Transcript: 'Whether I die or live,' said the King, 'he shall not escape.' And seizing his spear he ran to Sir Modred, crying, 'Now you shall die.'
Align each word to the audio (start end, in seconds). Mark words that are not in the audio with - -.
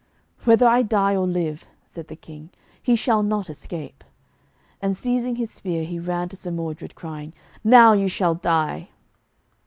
'Whether 0.45 0.65
I 0.67 0.81
die 0.81 1.15
or 1.15 1.27
live,' 1.27 1.67
said 1.85 2.07
the 2.07 2.15
King, 2.15 2.49
'he 2.81 2.95
shall 2.95 3.21
not 3.21 3.51
escape.' 3.51 4.03
And 4.81 4.97
seizing 4.97 5.35
his 5.35 5.51
spear 5.51 5.83
he 5.85 5.99
ran 5.99 6.27
to 6.29 6.35
Sir 6.35 6.49
Modred, 6.49 6.95
crying, 6.95 7.35
'Now 7.63 7.93
you 7.93 8.07
shall 8.07 8.33
die.' 8.33 8.89